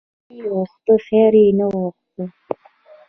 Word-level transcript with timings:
ـ 0.03 0.03
زوی 0.27 0.35
یې 0.37 0.45
غوښت 0.53 0.85
خیر 1.05 1.33
یې 1.43 1.47
نه 1.57 1.65
غوښت. 1.73 2.15